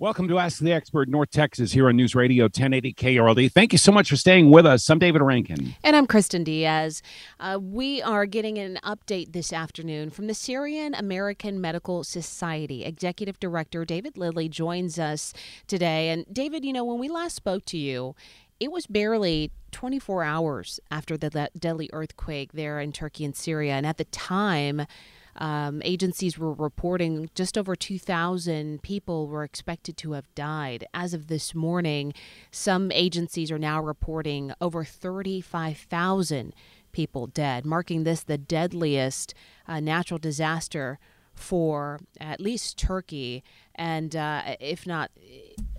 Welcome 0.00 0.28
to 0.28 0.38
Ask 0.38 0.60
the 0.60 0.72
Expert 0.72 1.10
North 1.10 1.30
Texas 1.30 1.72
here 1.72 1.86
on 1.86 1.96
News 1.96 2.14
Radio 2.14 2.44
1080 2.44 2.94
KRLD. 2.94 3.52
Thank 3.52 3.72
you 3.72 3.78
so 3.78 3.92
much 3.92 4.08
for 4.08 4.16
staying 4.16 4.50
with 4.50 4.64
us. 4.64 4.88
I'm 4.88 4.98
David 4.98 5.20
Rankin. 5.20 5.74
And 5.84 5.94
I'm 5.94 6.06
Kristen 6.06 6.42
Diaz. 6.42 7.02
Uh, 7.38 7.58
we 7.60 8.00
are 8.00 8.24
getting 8.24 8.56
an 8.56 8.78
update 8.82 9.34
this 9.34 9.52
afternoon 9.52 10.08
from 10.08 10.26
the 10.26 10.32
Syrian 10.32 10.94
American 10.94 11.60
Medical 11.60 12.02
Society. 12.02 12.82
Executive 12.82 13.38
Director 13.38 13.84
David 13.84 14.16
Lillie 14.16 14.48
joins 14.48 14.98
us 14.98 15.34
today. 15.66 16.08
And 16.08 16.24
David, 16.32 16.64
you 16.64 16.72
know, 16.72 16.82
when 16.82 16.98
we 16.98 17.10
last 17.10 17.36
spoke 17.36 17.66
to 17.66 17.76
you, 17.76 18.14
it 18.58 18.72
was 18.72 18.86
barely 18.86 19.50
24 19.72 20.24
hours 20.24 20.80
after 20.90 21.18
the 21.18 21.50
deadly 21.58 21.90
earthquake 21.92 22.52
there 22.54 22.80
in 22.80 22.92
Turkey 22.92 23.26
and 23.26 23.36
Syria. 23.36 23.74
And 23.74 23.86
at 23.86 23.98
the 23.98 24.06
time, 24.06 24.86
um, 25.36 25.80
agencies 25.84 26.38
were 26.38 26.52
reporting 26.52 27.30
just 27.34 27.56
over 27.56 27.76
2,000 27.76 28.82
people 28.82 29.28
were 29.28 29.44
expected 29.44 29.96
to 29.98 30.12
have 30.12 30.34
died. 30.34 30.86
As 30.92 31.14
of 31.14 31.28
this 31.28 31.54
morning, 31.54 32.12
some 32.50 32.90
agencies 32.92 33.50
are 33.50 33.58
now 33.58 33.80
reporting 33.80 34.52
over 34.60 34.84
35,000 34.84 36.54
people 36.92 37.26
dead, 37.26 37.64
marking 37.64 38.04
this 38.04 38.22
the 38.22 38.38
deadliest 38.38 39.34
uh, 39.68 39.80
natural 39.80 40.18
disaster 40.18 40.98
for 41.34 42.00
at 42.20 42.40
least 42.40 42.76
Turkey, 42.76 43.42
and 43.74 44.14
uh, 44.14 44.56
if 44.60 44.86
not, 44.86 45.10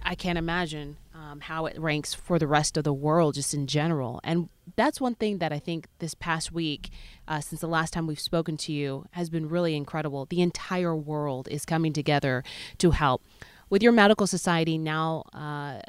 I 0.01 0.15
can't 0.15 0.37
imagine 0.37 0.97
um, 1.21 1.39
how 1.39 1.65
it 1.65 1.79
ranks 1.79 2.13
for 2.13 2.39
the 2.39 2.47
rest 2.47 2.77
of 2.77 2.83
the 2.83 2.93
world 2.93 3.35
just 3.35 3.53
in 3.53 3.67
general. 3.67 4.19
And 4.23 4.49
that's 4.75 4.99
one 4.99 5.15
thing 5.15 5.37
that 5.37 5.53
I 5.53 5.59
think 5.59 5.87
this 5.99 6.15
past 6.15 6.51
week, 6.51 6.89
uh, 7.27 7.41
since 7.41 7.61
the 7.61 7.67
last 7.67 7.93
time 7.93 8.07
we've 8.07 8.19
spoken 8.19 8.57
to 8.57 8.71
you, 8.71 9.05
has 9.11 9.29
been 9.29 9.47
really 9.47 9.75
incredible. 9.75 10.25
The 10.25 10.41
entire 10.41 10.95
world 10.95 11.47
is 11.49 11.65
coming 11.65 11.93
together 11.93 12.43
to 12.79 12.91
help. 12.91 13.23
With 13.69 13.83
your 13.83 13.91
medical 13.91 14.27
society 14.27 14.77
now 14.77 15.23
uh, 15.33 15.79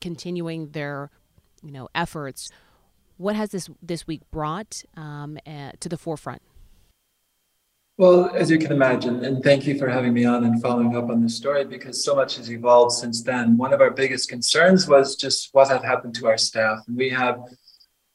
continuing 0.00 0.70
their, 0.70 1.10
you 1.62 1.70
know, 1.70 1.88
efforts, 1.94 2.50
what 3.16 3.36
has 3.36 3.50
this 3.50 3.70
this 3.80 4.06
week 4.06 4.22
brought 4.30 4.82
um, 4.96 5.38
uh, 5.46 5.72
to 5.80 5.88
the 5.88 5.96
forefront? 5.96 6.42
Well, 8.02 8.30
as 8.34 8.50
you 8.50 8.58
can 8.58 8.72
imagine, 8.72 9.24
and 9.24 9.44
thank 9.44 9.64
you 9.64 9.78
for 9.78 9.88
having 9.88 10.12
me 10.12 10.24
on 10.24 10.42
and 10.42 10.60
following 10.60 10.96
up 10.96 11.08
on 11.08 11.22
this 11.22 11.36
story 11.36 11.64
because 11.64 12.04
so 12.04 12.16
much 12.16 12.34
has 12.34 12.50
evolved 12.50 12.96
since 12.96 13.22
then. 13.22 13.56
One 13.56 13.72
of 13.72 13.80
our 13.80 13.92
biggest 13.92 14.28
concerns 14.28 14.88
was 14.88 15.14
just 15.14 15.50
what 15.52 15.68
had 15.68 15.84
happened 15.84 16.16
to 16.16 16.26
our 16.26 16.36
staff. 16.36 16.80
And 16.88 16.96
we 16.96 17.10
have 17.10 17.38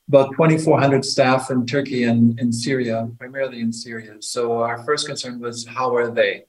about 0.10 0.32
2,400 0.32 1.06
staff 1.06 1.50
in 1.52 1.66
Turkey 1.66 2.04
and 2.04 2.38
in 2.38 2.52
Syria, 2.52 3.10
primarily 3.18 3.62
in 3.62 3.72
Syria. 3.72 4.16
So 4.20 4.62
our 4.62 4.84
first 4.84 5.08
concern 5.08 5.40
was 5.40 5.66
how 5.66 5.96
are 5.96 6.12
they? 6.12 6.44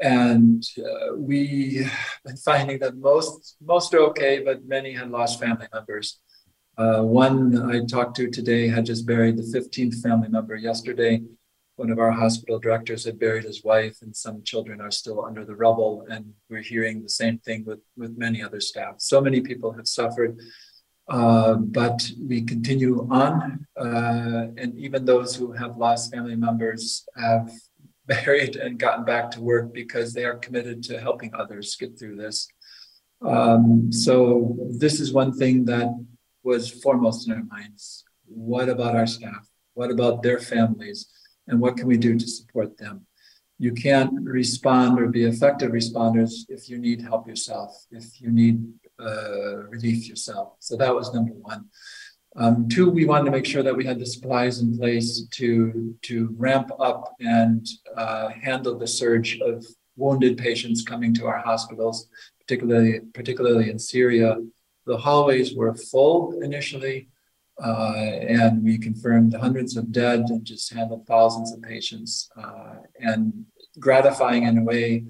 And 0.00 0.66
uh, 0.76 1.14
we 1.14 1.86
been 2.24 2.36
finding 2.38 2.80
that 2.80 2.96
most 2.96 3.54
most 3.64 3.94
are 3.94 4.00
okay, 4.10 4.40
but 4.40 4.64
many 4.64 4.90
had 4.94 5.12
lost 5.12 5.38
family 5.38 5.68
members. 5.72 6.18
Uh, 6.76 7.02
one 7.02 7.70
I 7.70 7.84
talked 7.86 8.16
to 8.16 8.28
today 8.28 8.66
had 8.66 8.84
just 8.84 9.06
buried 9.06 9.36
the 9.36 9.44
15th 9.44 10.02
family 10.02 10.28
member 10.28 10.56
yesterday 10.56 11.22
one 11.76 11.90
of 11.90 11.98
our 11.98 12.12
hospital 12.12 12.58
directors 12.58 13.04
had 13.04 13.18
buried 13.18 13.44
his 13.44 13.64
wife 13.64 13.98
and 14.02 14.14
some 14.14 14.42
children 14.42 14.80
are 14.80 14.90
still 14.90 15.24
under 15.24 15.44
the 15.44 15.56
rubble 15.56 16.06
and 16.08 16.32
we're 16.48 16.62
hearing 16.62 17.02
the 17.02 17.08
same 17.08 17.38
thing 17.38 17.64
with 17.64 17.80
with 17.96 18.16
many 18.16 18.42
other 18.42 18.60
staff. 18.60 18.94
So 18.98 19.20
many 19.20 19.40
people 19.40 19.72
have 19.72 19.88
suffered 19.88 20.38
uh, 21.08 21.54
but 21.54 22.10
we 22.26 22.42
continue 22.42 23.06
on 23.10 23.66
uh, 23.78 24.46
and 24.56 24.76
even 24.78 25.04
those 25.04 25.34
who 25.36 25.52
have 25.52 25.76
lost 25.76 26.12
family 26.12 26.36
members 26.36 27.06
have 27.16 27.50
buried 28.06 28.56
and 28.56 28.78
gotten 28.78 29.04
back 29.04 29.30
to 29.30 29.40
work 29.40 29.72
because 29.72 30.12
they 30.12 30.24
are 30.24 30.36
committed 30.36 30.82
to 30.82 31.00
helping 31.00 31.34
others 31.34 31.74
get 31.76 31.98
through 31.98 32.16
this. 32.16 32.46
Um, 33.24 33.90
so 33.90 34.56
this 34.78 35.00
is 35.00 35.12
one 35.12 35.32
thing 35.32 35.64
that 35.64 35.88
was 36.42 36.70
foremost 36.70 37.26
in 37.26 37.34
our 37.34 37.44
minds. 37.44 38.04
What 38.26 38.68
about 38.68 38.94
our 38.94 39.06
staff? 39.06 39.48
What 39.72 39.90
about 39.90 40.22
their 40.22 40.38
families 40.38 41.08
and 41.48 41.60
what 41.60 41.76
can 41.76 41.86
we 41.86 41.96
do 41.96 42.18
to 42.18 42.26
support 42.26 42.76
them? 42.78 43.06
You 43.58 43.72
can't 43.72 44.12
respond 44.22 44.98
or 44.98 45.08
be 45.08 45.24
effective 45.24 45.70
responders 45.70 46.32
if 46.48 46.68
you 46.68 46.78
need 46.78 47.02
help 47.02 47.28
yourself, 47.28 47.70
if 47.90 48.20
you 48.20 48.30
need 48.30 48.64
uh, 49.00 49.64
relief 49.68 50.08
yourself. 50.08 50.54
So 50.58 50.76
that 50.76 50.94
was 50.94 51.14
number 51.14 51.34
one. 51.34 51.66
Um, 52.36 52.68
two, 52.68 52.90
we 52.90 53.04
wanted 53.04 53.26
to 53.26 53.30
make 53.30 53.46
sure 53.46 53.62
that 53.62 53.76
we 53.76 53.84
had 53.84 54.00
the 54.00 54.06
supplies 54.06 54.60
in 54.60 54.76
place 54.76 55.24
to, 55.34 55.94
to 56.02 56.34
ramp 56.36 56.70
up 56.80 57.14
and 57.20 57.64
uh, 57.96 58.30
handle 58.30 58.76
the 58.76 58.88
surge 58.88 59.38
of 59.40 59.64
wounded 59.96 60.36
patients 60.36 60.82
coming 60.82 61.14
to 61.14 61.26
our 61.26 61.38
hospitals, 61.38 62.08
particularly, 62.40 63.00
particularly 63.12 63.70
in 63.70 63.78
Syria. 63.78 64.36
The 64.86 64.96
hallways 64.96 65.54
were 65.54 65.74
full 65.74 66.40
initially, 66.42 67.08
uh, 67.62 67.94
and 67.94 68.64
we 68.64 68.78
confirmed 68.78 69.34
hundreds 69.34 69.76
of 69.76 69.92
dead 69.92 70.20
and 70.28 70.44
just 70.44 70.72
handled 70.72 71.06
thousands 71.06 71.52
of 71.52 71.62
patients. 71.62 72.28
Uh, 72.36 72.76
and 72.98 73.44
gratifying 73.78 74.44
in 74.44 74.58
a 74.58 74.62
way, 74.62 75.04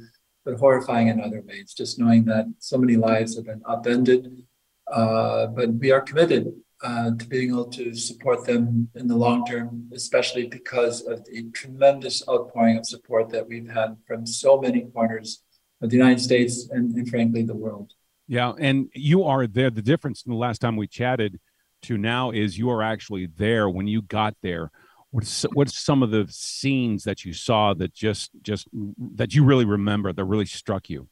but 0.44 0.58
horrifying 0.58 1.08
in 1.08 1.20
other 1.20 1.42
ways, 1.46 1.74
just 1.76 1.98
knowing 1.98 2.24
that 2.24 2.46
so 2.58 2.76
many 2.78 2.96
lives 2.96 3.36
have 3.36 3.46
been 3.46 3.62
upended. 3.66 4.42
Uh, 4.90 5.46
but 5.46 5.72
we 5.74 5.90
are 5.90 6.00
committed 6.00 6.52
uh, 6.82 7.10
to 7.16 7.26
being 7.26 7.50
able 7.50 7.64
to 7.64 7.94
support 7.94 8.44
them 8.44 8.88
in 8.94 9.06
the 9.06 9.16
long 9.16 9.44
term, 9.46 9.88
especially 9.94 10.46
because 10.46 11.02
of 11.06 11.24
the 11.24 11.50
tremendous 11.52 12.22
outpouring 12.28 12.76
of 12.76 12.86
support 12.86 13.30
that 13.30 13.48
we've 13.48 13.70
had 13.70 13.96
from 14.06 14.26
so 14.26 14.60
many 14.60 14.82
corners 14.82 15.42
of 15.80 15.88
the 15.90 15.96
United 15.96 16.20
States 16.20 16.68
and, 16.70 16.94
and 16.94 17.08
frankly, 17.08 17.42
the 17.42 17.56
world. 17.56 17.92
Yeah, 18.26 18.52
and 18.58 18.88
you 18.94 19.24
are 19.24 19.46
there. 19.46 19.70
The 19.70 19.82
difference 19.82 20.24
in 20.24 20.32
the 20.32 20.38
last 20.38 20.60
time 20.60 20.76
we 20.76 20.86
chatted 20.86 21.40
to 21.84 21.98
now 21.98 22.30
is 22.30 22.58
you 22.58 22.70
are 22.70 22.82
actually 22.82 23.26
there 23.26 23.68
when 23.68 23.86
you 23.86 24.02
got 24.02 24.34
there. 24.42 24.70
What's 25.10 25.42
what's 25.52 25.78
some 25.78 26.02
of 26.02 26.10
the 26.10 26.26
scenes 26.28 27.04
that 27.04 27.24
you 27.24 27.32
saw 27.32 27.74
that 27.74 27.94
just 27.94 28.30
just 28.42 28.66
that 29.14 29.34
you 29.34 29.44
really 29.44 29.64
remember 29.64 30.12
that 30.12 30.24
really 30.24 30.46
struck 30.46 30.90
you? 30.90 31.08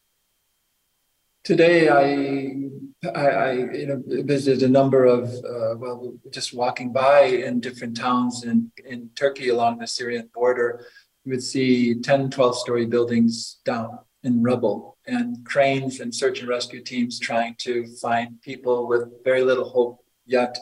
Today 1.45 1.89
i 1.89 3.09
i, 3.15 3.27
I 3.27 3.53
you 3.53 3.87
know 3.87 4.03
visited 4.07 4.63
a 4.63 4.69
number 4.69 5.05
of 5.07 5.25
uh, 5.29 5.75
well 5.77 6.15
just 6.31 6.55
walking 6.55 6.93
by 6.93 7.23
in 7.25 7.59
different 7.59 7.97
towns 7.97 8.45
in 8.45 8.71
in 8.87 9.11
turkey 9.17 9.49
along 9.49 9.79
the 9.79 9.87
syrian 9.89 10.31
border 10.33 10.87
you 11.25 11.33
would 11.33 11.43
see 11.43 11.95
10 11.95 12.31
12 12.31 12.57
story 12.57 12.87
buildings 12.87 13.59
down 13.65 13.99
in 14.23 14.43
rubble 14.43 14.97
and 15.07 15.45
cranes 15.45 16.01
and 16.01 16.15
search 16.15 16.41
and 16.41 16.49
rescue 16.49 16.83
teams 16.83 17.19
trying 17.19 17.57
to 17.59 17.87
find 18.01 18.41
people 18.43 18.87
with 18.87 19.25
very 19.25 19.43
little 19.43 19.69
hope 19.69 20.02
yet 20.33 20.57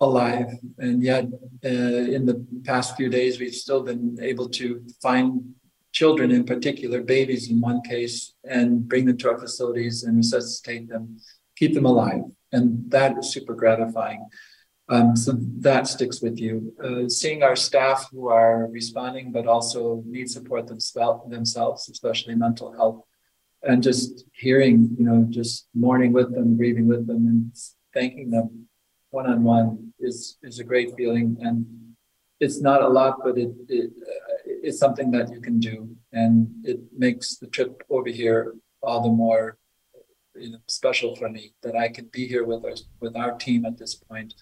alive. 0.00 0.48
And 0.78 1.02
yet, 1.02 1.24
uh, 1.64 1.68
in 2.16 2.26
the 2.26 2.44
past 2.64 2.96
few 2.96 3.08
days, 3.08 3.38
we've 3.38 3.54
still 3.54 3.82
been 3.82 4.18
able 4.20 4.48
to 4.50 4.84
find 5.02 5.54
children, 5.92 6.30
in 6.30 6.44
particular, 6.44 7.00
babies 7.02 7.50
in 7.50 7.60
one 7.60 7.80
case, 7.82 8.34
and 8.44 8.88
bring 8.88 9.04
them 9.06 9.16
to 9.18 9.30
our 9.30 9.38
facilities 9.38 10.02
and 10.02 10.16
resuscitate 10.16 10.88
them, 10.88 11.18
keep 11.56 11.74
them 11.74 11.86
alive. 11.86 12.22
And 12.52 12.90
that 12.90 13.16
is 13.18 13.32
super 13.32 13.54
gratifying. 13.54 14.26
Um, 14.88 15.16
so 15.16 15.32
that 15.60 15.86
sticks 15.86 16.20
with 16.20 16.38
you. 16.38 16.74
Uh, 16.82 17.08
seeing 17.08 17.42
our 17.42 17.56
staff 17.56 18.08
who 18.10 18.28
are 18.28 18.66
responding, 18.70 19.32
but 19.32 19.46
also 19.46 20.02
need 20.04 20.28
support 20.30 20.66
themselves, 20.66 21.88
especially 21.88 22.34
mental 22.34 22.72
health, 22.72 23.02
and 23.62 23.82
just 23.82 24.26
hearing, 24.32 24.94
you 24.98 25.06
know, 25.06 25.26
just 25.30 25.68
mourning 25.74 26.12
with 26.12 26.34
them, 26.34 26.56
grieving 26.56 26.86
with 26.86 27.06
them, 27.06 27.26
and 27.26 27.56
thanking 27.94 28.30
them 28.30 28.63
one 29.18 29.26
on 29.34 29.44
one 29.44 29.92
is 30.08 30.16
is 30.42 30.58
a 30.58 30.68
great 30.70 30.90
feeling. 30.96 31.28
And 31.46 31.56
it's 32.40 32.60
not 32.60 32.82
a 32.82 32.88
lot, 32.88 33.14
but 33.24 33.38
it, 33.44 33.52
it 33.68 33.90
uh, 34.12 34.30
it's 34.66 34.80
something 34.84 35.10
that 35.16 35.30
you 35.34 35.40
can 35.40 35.58
do, 35.70 35.76
and 36.12 36.34
it 36.64 36.80
makes 37.04 37.26
the 37.36 37.46
trip 37.46 37.82
over 37.96 38.10
here 38.22 38.54
all 38.82 39.00
the 39.02 39.16
more 39.24 39.56
you 40.34 40.50
know, 40.52 40.58
special 40.66 41.14
for 41.16 41.28
me 41.28 41.52
that 41.62 41.76
I 41.84 41.88
can 41.88 42.06
be 42.16 42.26
here 42.26 42.44
with 42.44 42.64
our 42.64 42.76
with 43.00 43.14
our 43.16 43.32
team 43.44 43.64
at 43.64 43.78
this 43.78 43.94
point, 43.94 44.34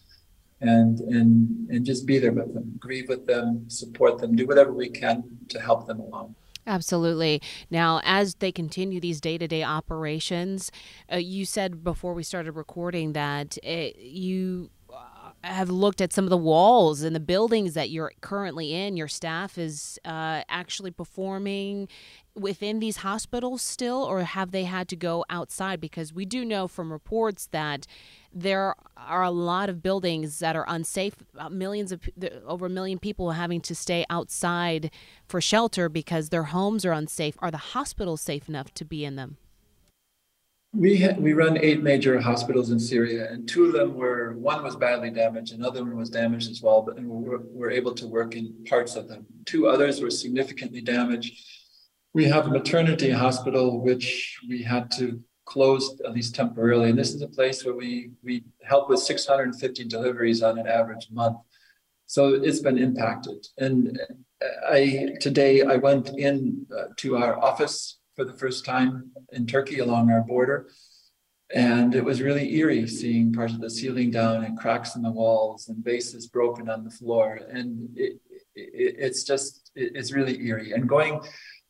and 0.60 0.94
and 1.14 1.70
and 1.70 1.84
just 1.90 2.06
be 2.06 2.18
there 2.18 2.36
with 2.40 2.52
them, 2.54 2.68
grieve 2.78 3.08
with 3.08 3.26
them, 3.26 3.46
support 3.68 4.18
them, 4.18 4.34
do 4.34 4.46
whatever 4.46 4.72
we 4.72 4.88
can 4.88 5.16
to 5.52 5.60
help 5.60 5.86
them 5.86 6.00
along. 6.00 6.34
Absolutely. 6.66 7.42
Now, 7.70 8.00
as 8.04 8.36
they 8.36 8.52
continue 8.52 9.00
these 9.00 9.20
day 9.20 9.36
to 9.36 9.48
day 9.48 9.64
operations, 9.64 10.70
uh, 11.12 11.16
you 11.16 11.44
said 11.44 11.82
before 11.82 12.14
we 12.14 12.22
started 12.22 12.52
recording 12.52 13.14
that 13.14 13.58
it, 13.64 13.96
you 13.98 14.70
have 15.44 15.70
looked 15.70 16.00
at 16.00 16.12
some 16.12 16.24
of 16.24 16.30
the 16.30 16.36
walls 16.36 17.02
and 17.02 17.14
the 17.16 17.20
buildings 17.20 17.74
that 17.74 17.90
you're 17.90 18.12
currently 18.20 18.72
in. 18.72 18.96
Your 18.96 19.08
staff 19.08 19.58
is 19.58 19.98
uh, 20.04 20.42
actually 20.48 20.90
performing 20.90 21.88
within 22.34 22.78
these 22.78 22.98
hospitals 22.98 23.60
still, 23.60 24.04
or 24.04 24.22
have 24.22 24.52
they 24.52 24.64
had 24.64 24.88
to 24.88 24.96
go 24.96 25.24
outside? 25.28 25.80
Because 25.80 26.12
we 26.12 26.24
do 26.24 26.44
know 26.44 26.68
from 26.68 26.92
reports 26.92 27.48
that 27.52 27.86
there 28.32 28.74
are 28.96 29.22
a 29.22 29.30
lot 29.30 29.68
of 29.68 29.82
buildings 29.82 30.38
that 30.38 30.56
are 30.56 30.64
unsafe. 30.68 31.16
Uh, 31.36 31.48
millions 31.48 31.92
of 31.92 32.00
over 32.46 32.66
a 32.66 32.70
million 32.70 32.98
people 32.98 33.32
having 33.32 33.60
to 33.60 33.74
stay 33.74 34.06
outside 34.08 34.90
for 35.28 35.40
shelter 35.40 35.88
because 35.88 36.28
their 36.28 36.44
homes 36.44 36.84
are 36.84 36.92
unsafe. 36.92 37.36
Are 37.40 37.50
the 37.50 37.58
hospitals 37.58 38.20
safe 38.20 38.48
enough 38.48 38.72
to 38.74 38.84
be 38.84 39.04
in 39.04 39.16
them? 39.16 39.36
We 40.74 41.06
we 41.18 41.34
run 41.34 41.58
eight 41.58 41.82
major 41.82 42.18
hospitals 42.18 42.70
in 42.70 42.80
Syria, 42.80 43.30
and 43.30 43.46
two 43.46 43.66
of 43.66 43.72
them 43.74 43.94
were 43.94 44.32
one 44.38 44.62
was 44.62 44.74
badly 44.74 45.10
damaged, 45.10 45.52
another 45.52 45.84
one 45.84 45.96
was 45.96 46.08
damaged 46.08 46.50
as 46.50 46.62
well, 46.62 46.80
but 46.80 46.96
and 46.96 47.06
we 47.06 47.28
were, 47.28 47.42
were 47.52 47.70
able 47.70 47.94
to 47.94 48.06
work 48.06 48.34
in 48.34 48.64
parts 48.66 48.96
of 48.96 49.06
them. 49.06 49.26
Two 49.44 49.68
others 49.68 50.00
were 50.00 50.10
significantly 50.10 50.80
damaged. 50.80 51.38
We 52.14 52.24
have 52.24 52.46
a 52.46 52.50
maternity 52.50 53.10
hospital 53.10 53.82
which 53.82 54.38
we 54.48 54.62
had 54.62 54.90
to 54.92 55.20
close 55.44 56.00
at 56.06 56.14
least 56.14 56.34
temporarily, 56.34 56.88
and 56.88 56.98
this 56.98 57.12
is 57.12 57.20
a 57.20 57.28
place 57.28 57.66
where 57.66 57.74
we 57.74 58.12
we 58.22 58.44
help 58.62 58.88
with 58.88 59.00
650 59.00 59.84
deliveries 59.84 60.42
on 60.42 60.58
an 60.58 60.66
average 60.66 61.08
month. 61.10 61.36
So 62.06 62.28
it's 62.28 62.60
been 62.60 62.78
impacted, 62.78 63.46
and 63.58 64.00
I 64.66 65.16
today 65.20 65.62
I 65.62 65.76
went 65.76 66.08
in 66.16 66.66
uh, 66.74 66.84
to 66.96 67.18
our 67.18 67.38
office 67.38 67.98
for 68.22 68.30
the 68.30 68.38
first 68.38 68.64
time 68.64 69.10
in 69.32 69.46
Turkey 69.46 69.80
along 69.80 70.08
our 70.10 70.20
border. 70.20 70.68
And 71.52 71.92
it 71.92 72.04
was 72.04 72.22
really 72.22 72.54
eerie 72.54 72.86
seeing 72.86 73.32
parts 73.32 73.52
of 73.52 73.60
the 73.60 73.68
ceiling 73.68 74.12
down 74.12 74.44
and 74.44 74.56
cracks 74.56 74.94
in 74.94 75.02
the 75.02 75.10
walls 75.10 75.68
and 75.68 75.84
vases 75.84 76.28
broken 76.28 76.70
on 76.70 76.84
the 76.84 76.90
floor. 76.90 77.40
And 77.50 77.88
it, 77.96 78.20
it, 78.54 78.94
it's 79.06 79.24
just, 79.24 79.72
it, 79.74 79.92
it's 79.96 80.12
really 80.12 80.40
eerie. 80.46 80.70
And 80.70 80.88
going, 80.88 81.20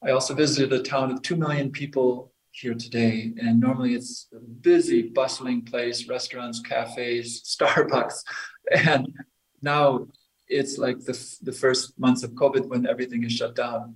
I 0.05 0.11
also 0.11 0.35
visited 0.35 0.73
a 0.75 0.83
town 0.83 1.11
of 1.11 1.23
2 1.23 1.37
million 1.37 1.71
people 1.71 2.33
here 2.51 2.75
today. 2.75 3.33
And 3.39 3.59
normally 3.59 3.95
it's 3.95 4.29
a 4.35 4.41
busy, 4.41 5.09
bustling 5.09 5.63
place, 5.63 6.07
restaurants, 6.07 6.61
cafes, 6.61 7.43
Starbucks. 7.59 8.19
And 8.71 9.09
now 9.63 10.07
it's 10.49 10.77
like 10.77 10.99
the, 10.99 11.19
the 11.41 11.53
first 11.53 11.99
months 11.99 12.23
of 12.23 12.33
COVID 12.33 12.67
when 12.67 12.87
everything 12.87 13.25
is 13.25 13.33
shut 13.33 13.57
down. 13.57 13.95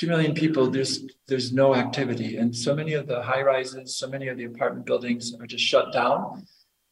2 0.00 0.06
million 0.06 0.32
people, 0.32 0.70
there's 0.70 1.04
there's 1.28 1.52
no 1.52 1.74
activity. 1.74 2.38
And 2.38 2.56
so 2.56 2.74
many 2.74 2.94
of 2.94 3.06
the 3.06 3.20
high 3.20 3.42
rises, 3.42 3.98
so 3.98 4.08
many 4.08 4.28
of 4.28 4.38
the 4.38 4.44
apartment 4.44 4.86
buildings 4.86 5.34
are 5.38 5.46
just 5.46 5.62
shut 5.62 5.92
down 5.92 6.46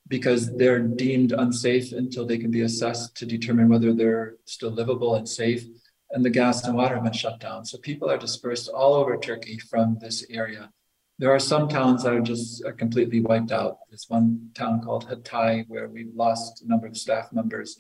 because 0.09 0.55
they're 0.59 0.81
deemed 0.81 1.33
unsafe 1.33 1.93
until 1.93 2.27
they 2.27 2.37
can 2.37 2.51
be 2.51 2.61
assessed 2.61 3.17
to 3.17 3.25
determine 3.25 3.71
whether 3.71 3.95
they're 3.95 4.35
still 4.45 4.71
livable 4.71 5.15
and 5.15 5.27
safe. 5.27 5.65
And 6.11 6.23
the 6.23 6.29
gas 6.29 6.65
and 6.65 6.77
water 6.77 6.97
have 6.97 7.05
been 7.05 7.15
shut 7.15 7.41
down. 7.41 7.65
So 7.65 7.79
people 7.79 8.11
are 8.11 8.19
dispersed 8.19 8.69
all 8.69 8.93
over 8.93 9.17
Turkey 9.17 9.59
from 9.59 9.97
this 9.99 10.27
area. 10.29 10.71
There 11.19 11.33
are 11.33 11.41
some 11.41 11.67
towns 11.67 12.03
that 12.03 12.13
are 12.13 12.21
just 12.21 12.63
are 12.67 12.75
completely 12.75 13.21
wiped 13.23 13.53
out. 13.53 13.79
There's 13.89 14.05
one 14.09 14.51
town 14.53 14.83
called 14.83 15.09
Hatay 15.09 15.65
where 15.67 15.89
we've 15.89 16.15
lost 16.15 16.63
a 16.63 16.69
number 16.69 16.87
of 16.87 16.97
staff 16.99 17.33
members, 17.33 17.75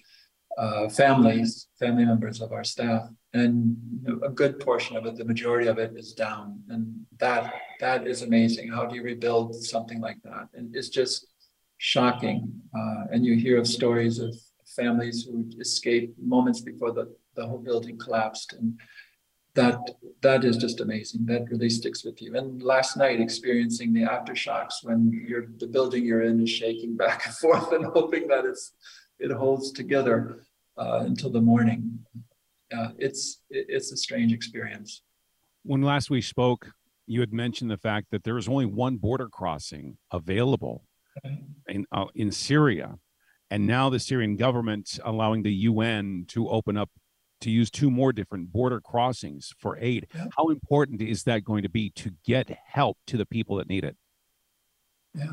uh, 0.56 0.88
families, 0.88 1.68
family 1.78 2.06
members 2.06 2.40
of 2.40 2.52
our 2.52 2.64
staff 2.64 3.10
and 3.34 3.76
a 4.22 4.30
good 4.30 4.58
portion 4.60 4.96
of 4.96 5.04
it, 5.06 5.16
the 5.16 5.24
majority 5.24 5.68
of 5.68 5.78
it 5.78 5.92
is 5.96 6.12
down. 6.12 6.62
And 6.68 7.06
that 7.18 7.52
that 7.80 8.06
is 8.06 8.22
amazing. 8.22 8.70
How 8.70 8.86
do 8.86 8.96
you 8.96 9.02
rebuild 9.02 9.54
something 9.54 10.00
like 10.00 10.20
that? 10.24 10.48
And 10.54 10.74
it's 10.74 10.88
just 10.88 11.26
shocking. 11.76 12.52
Uh, 12.76 13.04
and 13.12 13.24
you 13.24 13.36
hear 13.36 13.58
of 13.58 13.66
stories 13.66 14.18
of 14.18 14.34
families 14.76 15.24
who 15.24 15.48
escaped 15.60 16.18
moments 16.18 16.60
before 16.60 16.92
the, 16.92 17.14
the 17.34 17.46
whole 17.46 17.58
building 17.58 17.98
collapsed. 17.98 18.54
And 18.54 18.78
that 19.54 19.78
that 20.22 20.44
is 20.44 20.56
just 20.56 20.80
amazing. 20.80 21.26
That 21.26 21.50
really 21.50 21.70
sticks 21.70 22.04
with 22.04 22.22
you. 22.22 22.34
And 22.36 22.62
last 22.62 22.96
night 22.96 23.20
experiencing 23.20 23.92
the 23.92 24.02
aftershocks 24.02 24.76
when 24.82 25.10
you're 25.28 25.48
the 25.58 25.66
building 25.66 26.04
you're 26.04 26.22
in 26.22 26.40
is 26.40 26.50
shaking 26.50 26.96
back 26.96 27.26
and 27.26 27.34
forth 27.34 27.72
and 27.76 27.84
hoping 27.84 28.28
that 28.28 28.44
it's 28.44 28.72
it 29.18 29.32
holds 29.32 29.72
together 29.72 30.44
uh, 30.78 31.00
until 31.04 31.30
the 31.30 31.40
morning 31.40 31.98
uh, 32.76 32.88
it's 32.98 33.42
it's 33.50 33.92
a 33.92 33.96
strange 33.96 34.32
experience. 34.32 35.02
When 35.64 35.82
last 35.82 36.10
we 36.10 36.20
spoke, 36.20 36.72
you 37.06 37.20
had 37.20 37.32
mentioned 37.32 37.70
the 37.70 37.78
fact 37.78 38.08
that 38.10 38.24
there 38.24 38.38
is 38.38 38.48
only 38.48 38.66
one 38.66 38.96
border 38.96 39.28
crossing 39.28 39.98
available 40.12 40.84
in 41.68 41.86
uh, 41.92 42.06
in 42.14 42.30
Syria, 42.30 42.98
and 43.50 43.66
now 43.66 43.88
the 43.88 43.98
Syrian 43.98 44.36
government 44.36 44.98
allowing 45.04 45.42
the 45.42 45.52
UN 45.52 46.24
to 46.28 46.48
open 46.48 46.76
up 46.76 46.90
to 47.40 47.50
use 47.50 47.70
two 47.70 47.90
more 47.90 48.12
different 48.12 48.52
border 48.52 48.80
crossings 48.80 49.52
for 49.58 49.78
aid. 49.78 50.08
Yeah. 50.14 50.26
How 50.36 50.48
important 50.48 51.00
is 51.00 51.22
that 51.24 51.44
going 51.44 51.62
to 51.62 51.68
be 51.68 51.90
to 51.90 52.10
get 52.24 52.50
help 52.66 52.98
to 53.06 53.16
the 53.16 53.26
people 53.26 53.56
that 53.56 53.68
need 53.68 53.84
it? 53.84 53.96
Yeah, 55.14 55.32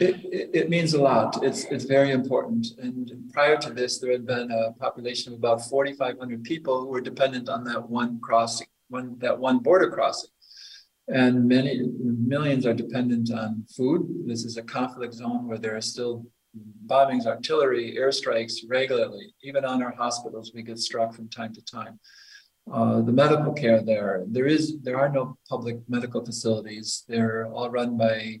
it, 0.00 0.16
it, 0.24 0.50
it, 0.54 0.70
means 0.70 0.94
a 0.94 1.02
lot. 1.02 1.44
It's, 1.44 1.64
it's 1.64 1.84
very 1.84 2.10
important. 2.10 2.66
And 2.78 3.30
prior 3.32 3.56
to 3.58 3.70
this, 3.70 3.98
there 3.98 4.10
had 4.10 4.26
been 4.26 4.50
a 4.50 4.72
population 4.72 5.32
of 5.32 5.38
about 5.38 5.62
4,500 5.68 6.42
people 6.42 6.80
who 6.80 6.88
were 6.88 7.00
dependent 7.00 7.48
on 7.48 7.62
that 7.64 7.88
one 7.88 8.18
crossing, 8.20 8.66
one, 8.88 9.16
that 9.18 9.38
one 9.38 9.58
border 9.58 9.90
crossing. 9.90 10.30
And 11.08 11.46
many 11.46 11.82
millions 12.00 12.64
are 12.64 12.74
dependent 12.74 13.30
on 13.32 13.64
food. 13.76 14.08
This 14.26 14.44
is 14.44 14.56
a 14.56 14.62
conflict 14.62 15.14
zone 15.14 15.46
where 15.46 15.58
there 15.58 15.76
are 15.76 15.80
still 15.80 16.24
bombings, 16.86 17.26
artillery, 17.26 17.96
airstrikes 17.98 18.54
regularly. 18.68 19.34
Even 19.42 19.64
on 19.64 19.82
our 19.82 19.94
hospitals, 19.94 20.52
we 20.54 20.62
get 20.62 20.78
struck 20.78 21.14
from 21.14 21.28
time 21.28 21.52
to 21.54 21.64
time. 21.64 21.98
Uh, 22.72 23.00
the 23.00 23.12
medical 23.12 23.52
care 23.52 23.82
there, 23.82 24.22
there 24.28 24.46
is 24.46 24.78
there 24.82 24.96
are 24.96 25.08
no 25.08 25.36
public 25.48 25.78
medical 25.88 26.24
facilities. 26.24 27.04
They're 27.08 27.46
all 27.48 27.70
run 27.70 27.96
by 27.96 28.38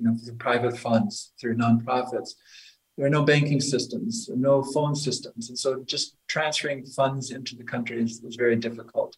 you 0.00 0.06
know, 0.08 0.16
through 0.16 0.36
private 0.36 0.76
funds, 0.78 1.32
through 1.40 1.56
nonprofits. 1.56 2.30
There 2.96 3.06
are 3.06 3.10
no 3.10 3.24
banking 3.24 3.60
systems, 3.60 4.28
no 4.34 4.62
phone 4.62 4.94
systems. 4.94 5.48
And 5.48 5.58
so 5.58 5.82
just 5.84 6.16
transferring 6.28 6.84
funds 6.84 7.30
into 7.30 7.56
the 7.56 7.64
country 7.64 8.02
was 8.02 8.36
very 8.36 8.56
difficult. 8.56 9.16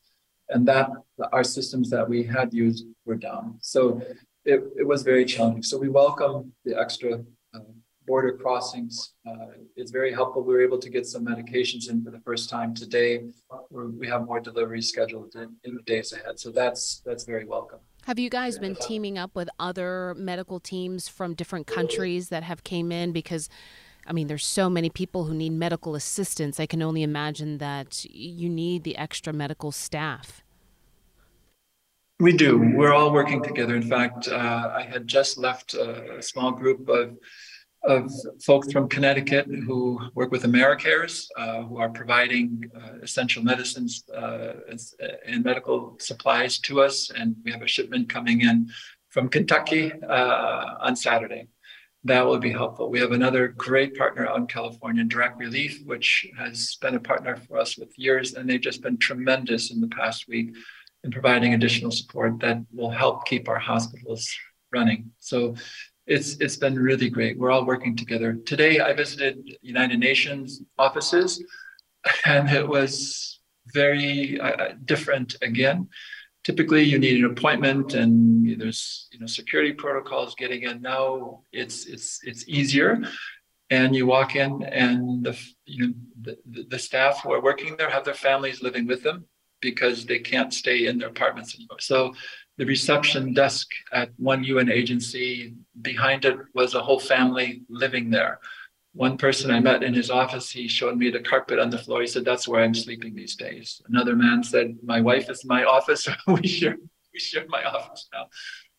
And 0.48 0.66
that 0.68 0.90
our 1.32 1.44
systems 1.44 1.88
that 1.90 2.08
we 2.08 2.22
had 2.24 2.52
used 2.52 2.84
were 3.06 3.16
down. 3.16 3.58
So 3.60 4.02
it, 4.44 4.62
it 4.76 4.86
was 4.86 5.02
very 5.02 5.24
challenging. 5.24 5.62
So 5.62 5.78
we 5.78 5.88
welcome 5.88 6.52
the 6.64 6.78
extra 6.78 7.22
uh, 7.54 7.60
border 8.06 8.36
crossings. 8.36 9.14
Uh, 9.26 9.46
it's 9.76 9.90
very 9.90 10.12
helpful. 10.12 10.42
We 10.42 10.54
were 10.54 10.62
able 10.62 10.78
to 10.78 10.90
get 10.90 11.06
some 11.06 11.24
medications 11.24 11.88
in 11.88 12.04
for 12.04 12.10
the 12.10 12.20
first 12.20 12.50
time 12.50 12.74
today. 12.74 13.24
We 13.70 14.08
have 14.08 14.26
more 14.26 14.40
deliveries 14.40 14.88
scheduled 14.88 15.34
in, 15.36 15.56
in 15.64 15.76
the 15.76 15.82
days 15.82 16.12
ahead. 16.12 16.38
So 16.38 16.50
that's 16.50 17.02
that's 17.06 17.24
very 17.24 17.44
welcome. 17.44 17.80
Have 18.06 18.18
you 18.18 18.30
guys 18.30 18.58
been 18.58 18.74
teaming 18.74 19.16
up 19.16 19.36
with 19.36 19.48
other 19.60 20.14
medical 20.16 20.58
teams 20.58 21.08
from 21.08 21.34
different 21.34 21.68
countries 21.68 22.30
that 22.30 22.42
have 22.42 22.64
came 22.64 22.90
in 22.90 23.12
because 23.12 23.48
I 24.08 24.12
mean 24.12 24.26
there's 24.26 24.44
so 24.44 24.68
many 24.68 24.90
people 24.90 25.24
who 25.24 25.34
need 25.34 25.52
medical 25.52 25.94
assistance. 25.94 26.58
I 26.58 26.66
can 26.66 26.82
only 26.82 27.04
imagine 27.04 27.58
that 27.58 28.04
you 28.06 28.48
need 28.48 28.82
the 28.82 28.96
extra 28.96 29.32
medical 29.32 29.70
staff. 29.70 30.42
We 32.18 32.32
do. 32.32 32.58
We're 32.74 32.92
all 32.92 33.12
working 33.12 33.40
together. 33.40 33.76
In 33.76 33.82
fact, 33.82 34.26
uh, 34.26 34.72
I 34.76 34.82
had 34.82 35.06
just 35.06 35.38
left 35.38 35.74
a, 35.74 36.18
a 36.18 36.22
small 36.22 36.50
group 36.50 36.88
of 36.88 37.16
of 37.84 38.12
folks 38.44 38.70
from 38.70 38.88
Connecticut 38.88 39.46
who 39.46 39.98
work 40.14 40.30
with 40.30 40.44
AmeriCares, 40.44 41.26
uh, 41.36 41.62
who 41.62 41.78
are 41.78 41.88
providing 41.88 42.70
uh, 42.76 42.98
essential 43.02 43.42
medicines 43.42 44.04
uh, 44.14 44.52
and 45.26 45.44
medical 45.44 45.96
supplies 45.98 46.58
to 46.60 46.80
us. 46.80 47.10
And 47.10 47.36
we 47.44 47.50
have 47.50 47.62
a 47.62 47.66
shipment 47.66 48.08
coming 48.08 48.42
in 48.42 48.70
from 49.10 49.28
Kentucky 49.28 49.92
uh, 49.92 50.74
on 50.80 50.96
Saturday. 50.96 51.48
That 52.04 52.26
will 52.26 52.38
be 52.38 52.50
helpful. 52.50 52.90
We 52.90 52.98
have 53.00 53.12
another 53.12 53.48
great 53.48 53.96
partner 53.96 54.26
out 54.26 54.38
in 54.38 54.46
California, 54.46 55.04
Direct 55.04 55.38
Relief, 55.38 55.80
which 55.84 56.26
has 56.36 56.76
been 56.80 56.96
a 56.96 57.00
partner 57.00 57.36
for 57.36 57.58
us 57.58 57.78
with 57.78 57.96
years, 57.96 58.34
and 58.34 58.48
they've 58.48 58.60
just 58.60 58.82
been 58.82 58.98
tremendous 58.98 59.70
in 59.70 59.80
the 59.80 59.88
past 59.88 60.26
week 60.26 60.56
in 61.04 61.10
providing 61.10 61.54
additional 61.54 61.90
support 61.92 62.40
that 62.40 62.58
will 62.72 62.90
help 62.90 63.24
keep 63.26 63.48
our 63.48 63.58
hospitals 63.58 64.32
running. 64.72 65.10
So 65.20 65.54
it's 66.06 66.36
it's 66.36 66.56
been 66.56 66.78
really 66.78 67.08
great. 67.08 67.38
We're 67.38 67.50
all 67.50 67.64
working 67.64 67.96
together. 67.96 68.34
Today 68.34 68.80
I 68.80 68.92
visited 68.92 69.56
United 69.62 69.98
Nations 70.00 70.62
offices, 70.78 71.42
and 72.26 72.48
it 72.50 72.66
was 72.66 73.40
very 73.72 74.40
uh, 74.40 74.74
different 74.84 75.36
again. 75.42 75.88
Typically, 76.44 76.82
you 76.82 76.98
need 76.98 77.24
an 77.24 77.30
appointment, 77.30 77.94
and 77.94 78.60
there's 78.60 79.08
you 79.12 79.20
know 79.20 79.26
security 79.26 79.72
protocols 79.72 80.34
getting 80.34 80.62
in. 80.62 80.82
Now 80.82 81.42
it's 81.52 81.86
it's 81.86 82.18
it's 82.24 82.48
easier, 82.48 83.00
and 83.70 83.94
you 83.94 84.06
walk 84.06 84.34
in, 84.34 84.64
and 84.64 85.24
the 85.24 85.38
you 85.66 85.86
know 85.86 85.94
the, 86.20 86.64
the 86.68 86.78
staff 86.78 87.22
who 87.22 87.32
are 87.32 87.40
working 87.42 87.76
there 87.76 87.90
have 87.90 88.04
their 88.04 88.14
families 88.14 88.60
living 88.60 88.88
with 88.88 89.04
them 89.04 89.26
because 89.60 90.04
they 90.04 90.18
can't 90.18 90.52
stay 90.52 90.86
in 90.86 90.98
their 90.98 91.08
apartments 91.08 91.54
anymore. 91.54 91.78
So 91.78 92.12
the 92.62 92.66
reception 92.66 93.34
desk 93.34 93.72
at 93.92 94.10
one 94.18 94.44
UN 94.44 94.70
agency, 94.70 95.52
behind 95.80 96.24
it 96.24 96.36
was 96.54 96.76
a 96.76 96.80
whole 96.80 97.00
family 97.00 97.62
living 97.68 98.08
there. 98.08 98.38
One 98.94 99.16
person 99.18 99.50
I 99.50 99.58
met 99.58 99.82
in 99.82 99.92
his 99.92 100.10
office, 100.10 100.48
he 100.48 100.68
showed 100.68 100.96
me 100.96 101.10
the 101.10 101.18
carpet 101.18 101.58
on 101.58 101.70
the 101.70 101.78
floor. 101.78 102.02
He 102.02 102.06
said, 102.06 102.24
That's 102.24 102.46
where 102.46 102.62
I'm 102.62 102.72
sleeping 102.72 103.16
these 103.16 103.34
days. 103.34 103.82
Another 103.88 104.14
man 104.14 104.44
said, 104.44 104.76
My 104.84 105.00
wife 105.00 105.28
is 105.28 105.44
my 105.44 105.64
office. 105.64 106.06
we 106.28 106.46
share 106.46 106.76
we 107.12 107.18
share 107.18 107.46
my 107.48 107.64
office 107.64 108.08
now. 108.14 108.26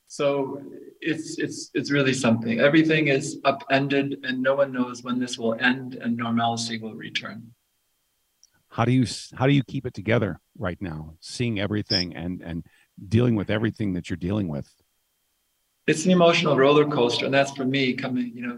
So 0.08 0.62
it's 1.02 1.38
it's 1.38 1.70
it's 1.74 1.92
really 1.92 2.14
something. 2.14 2.62
Everything 2.62 3.10
is 3.10 3.42
upended 3.44 4.24
and 4.24 4.42
no 4.42 4.56
one 4.56 4.72
knows 4.72 5.04
when 5.04 5.20
this 5.20 5.38
will 5.38 5.56
end 5.60 5.96
and 5.96 6.16
normalcy 6.16 6.80
will 6.80 6.96
return. 6.96 7.52
How 8.70 8.86
do 8.86 8.94
you 8.94 9.06
how 9.36 9.46
do 9.46 9.54
you 9.54 9.64
keep 9.66 9.86
it 9.86 9.94
together 9.94 10.40
right 10.58 10.82
now, 10.82 11.16
seeing 11.20 11.60
everything 11.60 12.16
and 12.16 12.42
and 12.42 12.66
dealing 13.08 13.36
with 13.36 13.50
everything 13.50 13.94
that 13.94 14.10
you're 14.10 14.18
dealing 14.18 14.48
with? 14.48 14.70
It's 15.88 16.06
an 16.06 16.12
emotional 16.12 16.58
roller 16.58 16.86
coaster, 16.86 17.26
and 17.26 17.34
that's 17.34 17.52
for 17.52 17.66
me 17.66 17.94
coming. 17.94 18.32
You 18.34 18.48
know, 18.48 18.58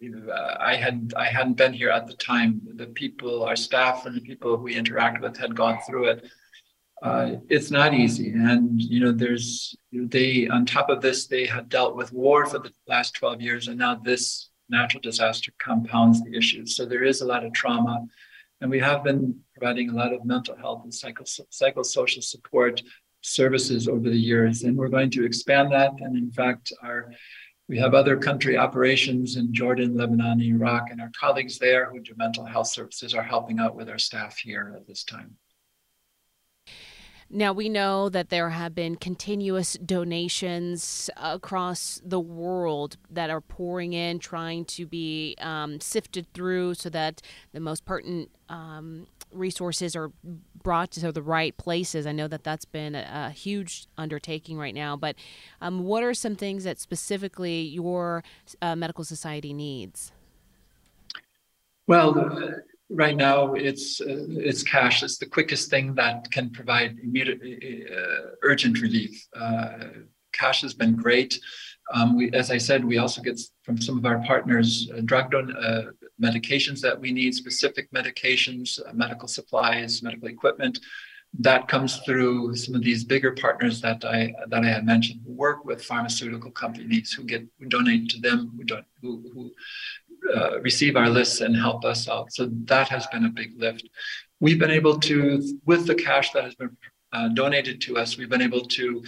you 0.00 0.10
know, 0.10 0.32
I 0.60 0.74
had 0.74 1.14
I 1.16 1.26
hadn't 1.26 1.54
been 1.54 1.72
here 1.72 1.90
at 1.90 2.06
the 2.06 2.14
time. 2.14 2.60
The 2.74 2.86
people, 2.86 3.44
our 3.44 3.56
staff, 3.56 4.06
and 4.06 4.16
the 4.16 4.20
people 4.20 4.56
we 4.56 4.74
interact 4.74 5.22
with 5.22 5.36
had 5.36 5.54
gone 5.54 5.78
through 5.86 6.08
it. 6.08 6.26
Uh, 7.02 7.36
it's 7.48 7.70
not 7.70 7.94
easy, 7.94 8.30
and 8.30 8.80
you 8.80 9.00
know, 9.00 9.12
there's 9.12 9.76
they 9.92 10.48
on 10.48 10.66
top 10.66 10.88
of 10.88 11.00
this, 11.00 11.26
they 11.26 11.46
had 11.46 11.68
dealt 11.68 11.94
with 11.94 12.12
war 12.12 12.46
for 12.46 12.58
the 12.58 12.72
last 12.88 13.14
12 13.14 13.40
years, 13.40 13.68
and 13.68 13.78
now 13.78 13.94
this 13.94 14.50
natural 14.68 15.00
disaster 15.00 15.52
compounds 15.58 16.22
the 16.24 16.36
issues. 16.36 16.74
So 16.74 16.86
there 16.86 17.04
is 17.04 17.20
a 17.20 17.26
lot 17.26 17.44
of 17.44 17.52
trauma, 17.52 18.04
and 18.60 18.70
we 18.70 18.80
have 18.80 19.04
been 19.04 19.38
providing 19.56 19.90
a 19.90 19.94
lot 19.94 20.12
of 20.12 20.24
mental 20.24 20.56
health 20.56 20.82
and 20.84 20.92
psycho 20.92 21.24
psychosocial 21.24 22.22
support 22.22 22.82
services 23.26 23.88
over 23.88 24.08
the 24.08 24.16
years, 24.16 24.62
and 24.62 24.76
we're 24.76 24.88
going 24.88 25.10
to 25.10 25.24
expand 25.24 25.72
that. 25.72 25.92
And 26.00 26.16
in 26.16 26.30
fact, 26.30 26.72
our 26.82 27.10
we 27.68 27.78
have 27.78 27.94
other 27.94 28.16
country 28.16 28.56
operations 28.56 29.36
in 29.36 29.52
Jordan, 29.52 29.96
Lebanon, 29.96 30.40
Iraq, 30.40 30.90
and 30.90 31.00
our 31.00 31.10
colleagues 31.18 31.58
there 31.58 31.90
who 31.90 31.98
do 31.98 32.12
mental 32.16 32.44
health 32.44 32.68
services 32.68 33.12
are 33.12 33.24
helping 33.24 33.58
out 33.58 33.74
with 33.74 33.88
our 33.88 33.98
staff 33.98 34.38
here 34.38 34.72
at 34.76 34.86
this 34.86 35.02
time. 35.02 35.36
Now, 37.28 37.52
we 37.52 37.68
know 37.68 38.08
that 38.08 38.28
there 38.28 38.50
have 38.50 38.72
been 38.72 38.94
continuous 38.94 39.72
donations 39.84 41.10
across 41.16 42.00
the 42.04 42.20
world 42.20 42.98
that 43.10 43.30
are 43.30 43.40
pouring 43.40 43.94
in, 43.94 44.20
trying 44.20 44.64
to 44.66 44.86
be 44.86 45.34
um, 45.40 45.80
sifted 45.80 46.32
through 46.34 46.74
so 46.74 46.88
that 46.90 47.20
the 47.52 47.58
most 47.58 47.84
pertinent 47.84 48.30
um, 48.48 49.08
resources 49.32 49.94
are 49.94 50.10
brought 50.62 50.90
to 50.92 51.12
the 51.12 51.22
right 51.22 51.56
places. 51.56 52.06
I 52.06 52.12
know 52.12 52.28
that 52.28 52.44
that's 52.44 52.64
been 52.64 52.94
a, 52.94 53.28
a 53.28 53.30
huge 53.30 53.86
undertaking 53.96 54.58
right 54.58 54.74
now, 54.74 54.96
but 54.96 55.16
um, 55.60 55.84
what 55.84 56.02
are 56.02 56.14
some 56.14 56.36
things 56.36 56.64
that 56.64 56.78
specifically 56.78 57.60
your 57.60 58.24
uh, 58.62 58.76
medical 58.76 59.04
society 59.04 59.52
needs? 59.52 60.12
Well, 61.86 62.18
uh, 62.18 62.50
right 62.90 63.16
now 63.16 63.54
it's 63.54 64.00
uh, 64.00 64.26
it's 64.28 64.62
cash. 64.62 65.02
It's 65.02 65.18
the 65.18 65.26
quickest 65.26 65.70
thing 65.70 65.94
that 65.94 66.30
can 66.30 66.50
provide 66.50 66.98
immediate, 67.02 67.40
uh, 67.42 68.30
urgent 68.42 68.80
relief. 68.80 69.26
Uh, 69.34 69.68
cash 70.32 70.62
has 70.62 70.74
been 70.74 70.96
great. 70.96 71.38
Um, 71.94 72.16
we, 72.16 72.32
as 72.32 72.50
I 72.50 72.58
said, 72.58 72.84
we 72.84 72.98
also 72.98 73.22
get 73.22 73.40
from 73.62 73.80
some 73.80 73.96
of 73.96 74.04
our 74.04 74.18
partners 74.24 74.90
uh, 74.96 75.00
drug 75.04 75.30
don- 75.30 75.56
uh, 75.56 75.90
medications 76.22 76.80
that 76.80 76.98
we 76.98 77.12
need, 77.12 77.34
specific 77.34 77.90
medications, 77.92 78.80
uh, 78.86 78.92
medical 78.92 79.28
supplies, 79.28 80.02
medical 80.02 80.28
equipment. 80.28 80.80
That 81.38 81.68
comes 81.68 81.98
through 81.98 82.56
some 82.56 82.74
of 82.74 82.82
these 82.82 83.04
bigger 83.04 83.32
partners 83.32 83.80
that 83.82 84.04
I 84.04 84.32
that 84.48 84.64
I 84.64 84.68
had 84.68 84.86
mentioned, 84.86 85.20
who 85.26 85.32
work 85.32 85.64
with 85.64 85.84
pharmaceutical 85.84 86.50
companies 86.50 87.12
who 87.12 87.24
get 87.24 87.42
who 87.58 87.66
donate 87.66 88.08
to 88.10 88.20
them, 88.20 88.52
who 88.56 88.64
don't 88.64 88.86
who, 89.02 89.22
who 89.34 89.52
uh, 90.34 90.60
receive 90.60 90.96
our 90.96 91.10
lists 91.10 91.40
and 91.40 91.54
help 91.54 91.84
us 91.84 92.08
out. 92.08 92.32
So 92.32 92.48
that 92.64 92.88
has 92.88 93.06
been 93.08 93.26
a 93.26 93.28
big 93.28 93.52
lift. 93.56 93.88
We've 94.40 94.58
been 94.58 94.70
able 94.70 94.98
to, 95.00 95.42
with 95.64 95.86
the 95.86 95.94
cash 95.94 96.30
that 96.32 96.44
has 96.44 96.54
been 96.54 96.76
uh, 97.12 97.28
donated 97.28 97.80
to 97.82 97.96
us, 97.98 98.16
we've 98.16 98.28
been 98.28 98.42
able 98.42 98.62
to 98.62 99.04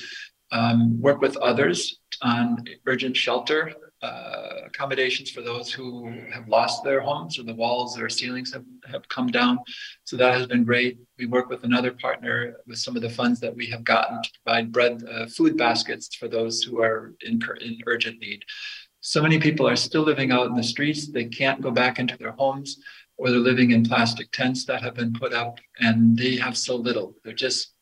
um, 0.52 1.00
work 1.00 1.20
with 1.20 1.36
others 1.38 2.00
on 2.22 2.64
urgent 2.86 3.16
shelter 3.16 3.72
uh, 4.02 4.60
accommodations 4.66 5.30
for 5.30 5.42
those 5.42 5.72
who 5.72 6.08
have 6.32 6.48
lost 6.48 6.84
their 6.84 7.00
homes 7.00 7.38
or 7.38 7.42
the 7.42 7.54
walls 7.54 7.98
or 7.98 8.08
ceilings 8.08 8.52
have, 8.52 8.64
have 8.86 9.08
come 9.08 9.28
down. 9.28 9.58
So 10.04 10.16
that 10.16 10.34
has 10.34 10.46
been 10.46 10.64
great. 10.64 10.98
We 11.18 11.26
work 11.26 11.48
with 11.48 11.64
another 11.64 11.92
partner 11.92 12.54
with 12.66 12.78
some 12.78 12.96
of 12.96 13.02
the 13.02 13.10
funds 13.10 13.40
that 13.40 13.54
we 13.54 13.66
have 13.66 13.84
gotten 13.84 14.22
to 14.22 14.30
provide 14.44 14.72
bread, 14.72 15.02
uh, 15.10 15.26
food 15.26 15.56
baskets 15.56 16.14
for 16.14 16.28
those 16.28 16.62
who 16.62 16.80
are 16.80 17.14
in, 17.26 17.40
in 17.60 17.78
urgent 17.86 18.20
need. 18.20 18.44
So 19.00 19.22
many 19.22 19.38
people 19.38 19.66
are 19.66 19.76
still 19.76 20.02
living 20.02 20.30
out 20.30 20.46
in 20.46 20.54
the 20.54 20.62
streets. 20.62 21.10
They 21.10 21.24
can't 21.24 21.60
go 21.60 21.70
back 21.70 21.98
into 21.98 22.16
their 22.16 22.32
homes 22.32 22.78
or 23.16 23.30
they're 23.30 23.40
living 23.40 23.72
in 23.72 23.84
plastic 23.84 24.30
tents 24.30 24.64
that 24.66 24.82
have 24.82 24.94
been 24.94 25.12
put 25.12 25.32
up 25.32 25.58
and 25.80 26.16
they 26.16 26.36
have 26.36 26.56
so 26.56 26.76
little. 26.76 27.14
They're 27.24 27.32
just 27.32 27.74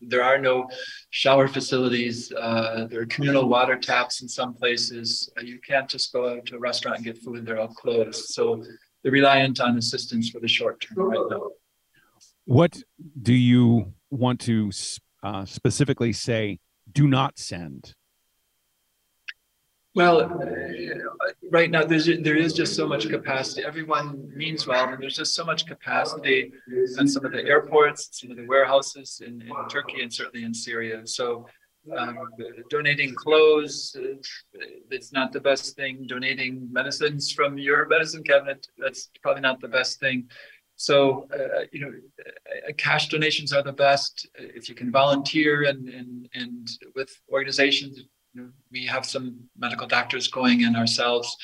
there 0.00 0.22
are 0.22 0.38
no 0.38 0.68
shower 1.10 1.48
facilities. 1.48 2.32
Uh, 2.32 2.86
there 2.90 3.00
are 3.00 3.06
communal 3.06 3.48
water 3.48 3.76
taps 3.76 4.22
in 4.22 4.28
some 4.28 4.54
places. 4.54 5.30
Uh, 5.38 5.42
you 5.42 5.58
can't 5.60 5.88
just 5.88 6.12
go 6.12 6.34
out 6.34 6.46
to 6.46 6.56
a 6.56 6.58
restaurant 6.58 6.96
and 6.98 7.04
get 7.04 7.18
food; 7.18 7.44
they're 7.44 7.60
all 7.60 7.68
closed. 7.68 8.26
So 8.30 8.64
they're 9.02 9.12
reliant 9.12 9.60
on 9.60 9.76
assistance 9.78 10.30
for 10.30 10.40
the 10.40 10.48
short 10.48 10.80
term 10.80 11.08
right 11.08 11.26
now. 11.30 11.50
What 12.44 12.82
do 13.20 13.34
you 13.34 13.92
want 14.10 14.40
to 14.42 14.70
uh, 15.22 15.44
specifically 15.44 16.12
say? 16.12 16.58
Do 16.90 17.08
not 17.08 17.38
send 17.38 17.94
well, 19.94 20.40
right 21.50 21.70
now 21.70 21.84
there's 21.84 22.06
there 22.06 22.36
is 22.36 22.54
just 22.54 22.74
so 22.74 22.86
much 22.88 23.08
capacity. 23.08 23.62
Everyone 23.62 24.30
means 24.34 24.66
well, 24.66 24.88
and 24.88 25.02
there's 25.02 25.16
just 25.16 25.34
so 25.34 25.44
much 25.44 25.66
capacity 25.66 26.52
at 26.98 27.08
some 27.08 27.24
of 27.24 27.32
the 27.32 27.44
airports, 27.44 28.08
some 28.12 28.30
of 28.30 28.38
the 28.38 28.46
warehouses 28.46 29.20
in, 29.24 29.42
in 29.42 29.52
Turkey, 29.68 30.02
and 30.02 30.12
certainly 30.12 30.46
in 30.46 30.54
Syria. 30.54 31.06
So, 31.06 31.46
um, 31.96 32.16
donating 32.70 33.14
clothes, 33.14 33.94
uh, 33.98 34.64
it's 34.90 35.12
not 35.12 35.30
the 35.32 35.40
best 35.40 35.76
thing. 35.76 36.06
Donating 36.06 36.68
medicines 36.72 37.30
from 37.30 37.58
your 37.58 37.86
medicine 37.86 38.22
cabinet, 38.22 38.66
that's 38.78 39.10
probably 39.22 39.42
not 39.42 39.60
the 39.60 39.68
best 39.68 40.00
thing. 40.00 40.28
So, 40.76 41.28
uh, 41.34 41.64
you 41.70 41.80
know, 41.80 41.92
uh, 42.66 42.72
cash 42.78 43.08
donations 43.08 43.52
are 43.52 43.62
the 43.62 43.72
best. 43.72 44.26
If 44.36 44.70
you 44.70 44.74
can 44.74 44.90
volunteer 44.90 45.64
and 45.64 45.86
and 45.90 46.28
and 46.32 46.66
with 46.94 47.10
organizations 47.30 48.04
we 48.70 48.86
have 48.86 49.04
some 49.04 49.40
medical 49.58 49.86
doctors 49.86 50.28
going 50.28 50.62
in 50.62 50.76
ourselves, 50.76 51.36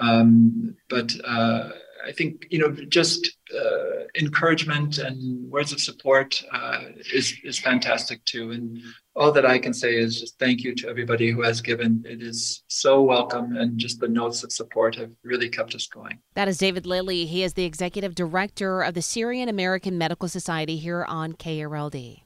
um, 0.00 0.76
but 0.88 1.12
uh, 1.24 1.70
I 2.06 2.12
think 2.12 2.46
you 2.50 2.58
know 2.58 2.70
just 2.88 3.36
uh, 3.54 4.04
encouragement 4.18 4.98
and 4.98 5.50
words 5.50 5.72
of 5.72 5.80
support 5.80 6.42
uh, 6.52 6.80
is 7.12 7.34
is 7.44 7.58
fantastic 7.58 8.24
too. 8.24 8.52
And 8.52 8.80
all 9.14 9.32
that 9.32 9.46
I 9.46 9.58
can 9.58 9.72
say 9.72 9.96
is 9.96 10.20
just 10.20 10.38
thank 10.38 10.62
you 10.62 10.74
to 10.76 10.88
everybody 10.88 11.30
who 11.30 11.42
has 11.42 11.60
given. 11.60 12.04
It 12.06 12.22
is 12.22 12.62
so 12.68 13.02
welcome, 13.02 13.56
and 13.56 13.78
just 13.78 14.00
the 14.00 14.08
notes 14.08 14.44
of 14.44 14.52
support 14.52 14.94
have 14.96 15.10
really 15.24 15.48
kept 15.48 15.74
us 15.74 15.86
going. 15.86 16.18
That 16.34 16.48
is 16.48 16.58
David 16.58 16.86
Lillie. 16.86 17.26
He 17.26 17.42
is 17.42 17.54
the 17.54 17.64
executive 17.64 18.14
director 18.14 18.82
of 18.82 18.94
the 18.94 19.02
Syrian 19.02 19.48
American 19.48 19.98
Medical 19.98 20.28
Society 20.28 20.76
here 20.76 21.04
on 21.04 21.32
KRLD. 21.32 22.25